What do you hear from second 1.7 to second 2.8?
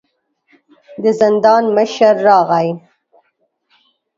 مشر راغی.